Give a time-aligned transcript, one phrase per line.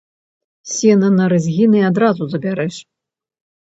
[0.75, 2.85] Сена на рэзгіны адразу забярэш.